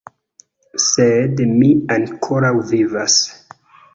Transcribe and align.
Sed 0.85 1.43
mi 1.51 1.69
ankoraŭ 1.97 2.53
vivas. 2.75 3.21